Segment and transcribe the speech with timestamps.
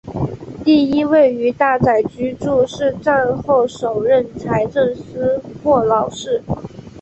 [0.65, 6.41] 第一位于大宅居住的是战后首任财政司霍劳士。